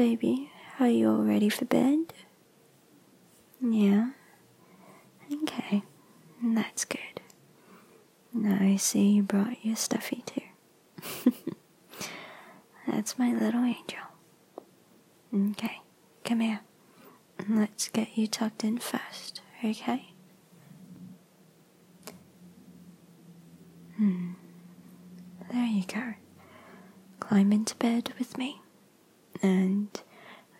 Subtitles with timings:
[0.00, 2.14] baby, are you all ready for bed?
[3.60, 4.12] Yeah?
[5.42, 5.82] Okay,
[6.42, 7.20] that's good.
[8.46, 11.32] I see you brought your stuffy too.
[12.88, 13.98] that's my little angel.
[15.34, 15.82] Okay,
[16.24, 16.60] come here.
[17.46, 20.14] Let's get you tucked in first, okay?
[23.98, 24.30] Hmm.
[25.52, 26.14] There you go.
[27.20, 28.62] Climb into bed with me,
[29.42, 29.88] and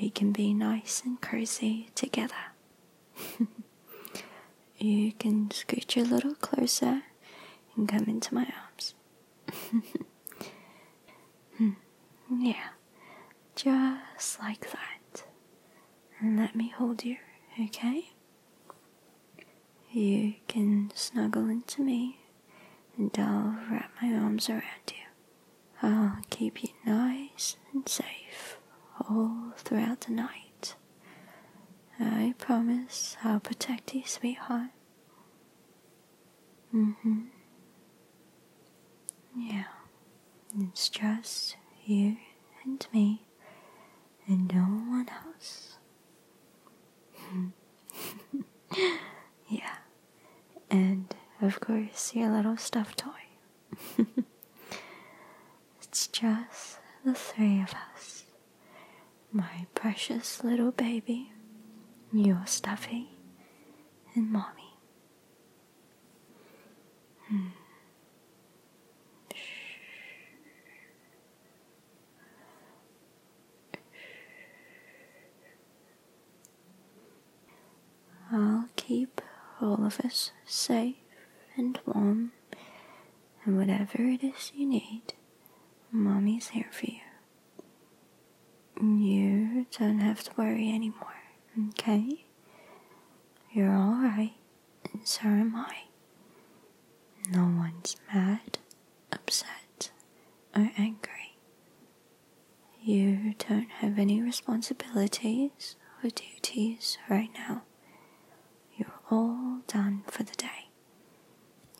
[0.00, 2.34] we can be nice and cozy together.
[4.78, 7.02] you can scoot a little closer
[7.76, 8.94] and come into my arms.
[12.30, 12.70] Yeah,
[13.54, 15.24] just like that.
[16.18, 17.16] And let me hold you,
[17.62, 18.10] okay?
[19.90, 22.18] You can snuggle into me
[22.96, 25.04] and I'll wrap my arms around you.
[25.82, 28.06] I'll keep you nice and safe
[30.04, 30.74] throughout the night.
[31.98, 34.70] I promise I'll protect you, sweetheart.
[36.74, 37.20] Mm hmm.
[39.36, 39.64] Yeah,
[40.58, 42.16] it's just you
[42.64, 43.26] and me
[44.26, 45.76] and no one else.
[49.48, 49.76] yeah,
[50.70, 53.10] and of course, your little stuffed toy.
[55.82, 58.23] it's just the three of us.
[59.36, 61.32] My precious little baby,
[62.12, 63.08] your stuffy,
[64.14, 64.78] and mommy.
[67.28, 67.48] Hmm.
[78.32, 79.20] I'll keep
[79.60, 80.94] all of us safe
[81.56, 82.32] and warm,
[83.44, 85.14] and whatever it is you need,
[85.92, 87.00] Mommy's here for you.
[88.80, 89.23] You
[89.78, 91.22] don't have to worry anymore,
[91.70, 92.24] okay?
[93.52, 94.34] You're alright,
[94.92, 95.84] and so am I.
[97.30, 98.58] No one's mad,
[99.12, 99.90] upset,
[100.54, 101.36] or angry.
[102.82, 107.62] You don't have any responsibilities or duties right now.
[108.76, 110.68] You're all done for the day.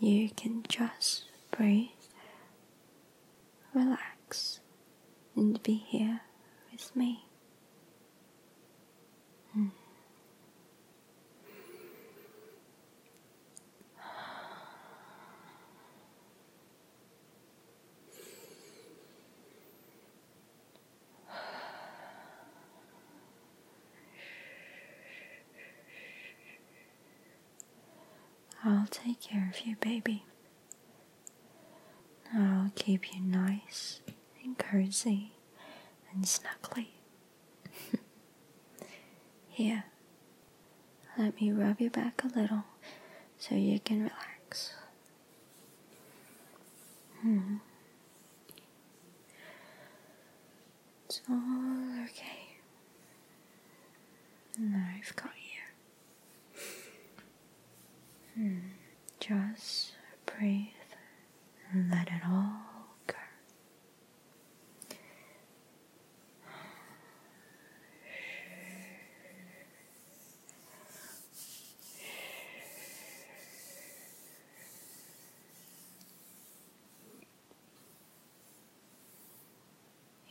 [0.00, 1.88] You can just breathe,
[3.74, 4.60] relax,
[5.36, 6.22] and be here
[6.72, 7.26] with me.
[28.64, 30.24] I'll take care of you, baby.
[32.34, 34.00] I'll keep you nice
[34.42, 35.32] and cozy
[36.12, 36.86] and snuggly.
[39.48, 39.84] Here,
[41.18, 42.64] let me rub your back a little
[43.38, 44.74] so you can relax.
[47.20, 47.56] Hmm.
[51.06, 52.58] It's all okay.
[54.58, 56.60] I've got you.
[58.34, 58.58] Hmm.
[59.20, 59.92] Just
[60.26, 60.66] breathe
[61.72, 62.60] and let it all
[63.06, 63.14] go.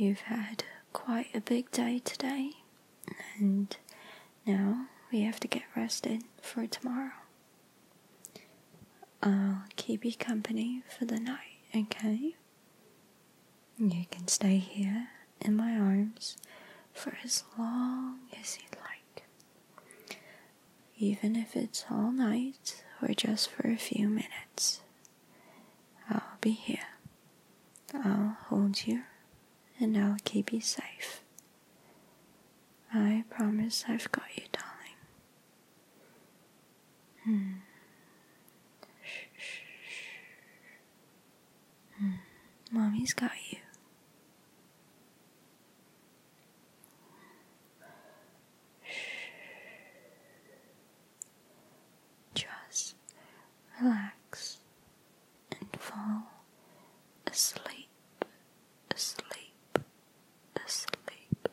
[0.00, 2.52] You've had quite a big day today,
[3.36, 3.76] and
[4.46, 7.10] now we have to get rested for tomorrow.
[9.22, 12.34] I'll keep you company for the night, okay?
[13.76, 16.38] You can stay here in my arms
[16.94, 19.26] for as long as you'd like.
[20.96, 24.80] Even if it's all night or just for a few minutes,
[26.08, 26.88] I'll be here.
[27.92, 29.02] I'll hold you
[29.80, 31.22] and I'll keep you safe.
[32.92, 34.96] I promise I've got you, darling.
[37.24, 37.52] Hmm.
[39.04, 39.60] Shh.
[41.98, 42.10] Hmm.
[42.72, 43.58] Mommy's got you.
[52.34, 52.94] Just
[53.80, 54.58] relax
[55.52, 56.22] and fall
[57.26, 57.88] asleep,
[58.94, 59.78] asleep,
[60.64, 61.48] asleep.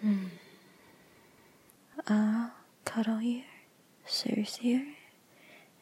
[0.00, 0.26] Hmm.
[2.06, 2.52] I'll
[2.94, 3.42] cuddle you,
[4.06, 4.92] soothe you,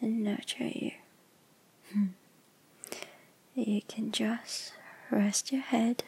[0.00, 0.92] and nurture you.
[1.92, 2.06] Hmm.
[3.54, 4.72] You can just
[5.10, 6.04] rest your head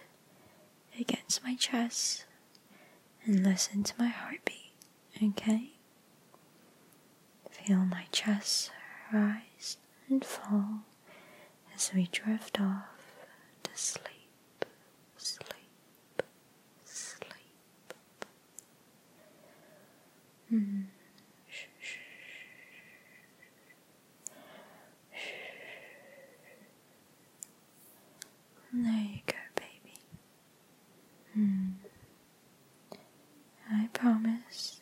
[0.99, 2.25] against my chest
[3.25, 4.72] and listen to my heartbeat,
[5.22, 5.72] okay?
[7.50, 8.70] Feel my chest
[9.12, 9.78] rise
[10.08, 10.82] and fall
[11.75, 13.16] as we drift off
[13.64, 14.64] to sleep,
[15.16, 16.22] sleep,
[16.84, 18.25] sleep.
[20.52, 20.84] Mm.
[21.49, 21.99] Shh, shh, shh.
[28.72, 29.96] There you go, baby.
[31.34, 31.69] Hmm.
[33.70, 34.81] I promise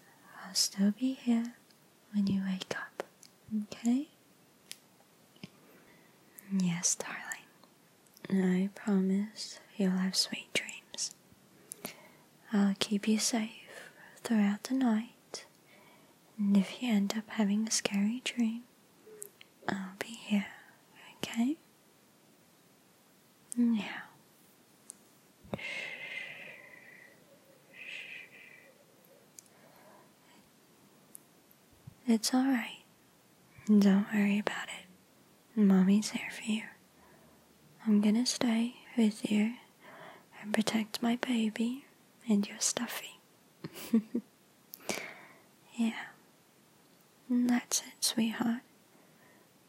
[0.51, 1.55] I'll still be here
[2.13, 3.05] when you wake up,
[3.71, 4.09] okay?
[6.53, 7.47] Yes, darling.
[8.45, 11.15] I promise you'll have sweet dreams.
[12.53, 13.93] I'll keep you safe
[14.25, 15.45] throughout the night,
[16.37, 18.65] and if you end up having a scary dream,
[19.69, 20.47] I'll be here,
[21.19, 21.59] okay?
[23.57, 24.10] Now.
[32.13, 32.83] It's alright.
[33.69, 34.87] Don't worry about it.
[35.55, 36.63] Mommy's here for you.
[37.87, 39.53] I'm gonna stay with you
[40.43, 41.85] and protect my baby
[42.29, 43.21] and your stuffy.
[45.77, 45.93] yeah.
[47.29, 48.63] And that's it, sweetheart.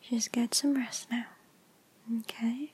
[0.09, 1.25] Just get some rest now.
[2.21, 2.73] Okay?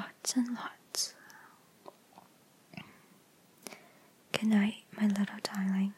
[0.00, 1.14] lots and lots.
[4.32, 5.92] Good night, my little darling.